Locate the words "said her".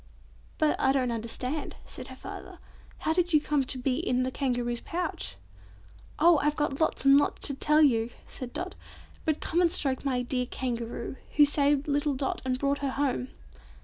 1.85-2.15